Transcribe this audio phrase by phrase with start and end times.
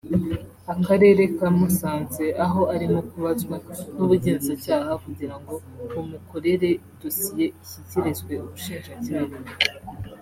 [0.73, 3.55] Akarere ka Musanze aho arimo kubazwa
[3.95, 5.53] n’ubugenzacyaha kugirango
[5.93, 6.69] bumukorere
[7.01, 9.37] dosiye ishyikirizwe ubushinjacyaha